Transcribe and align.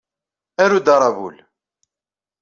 Aru-d 0.63 0.87
aṛabul. 0.95 1.35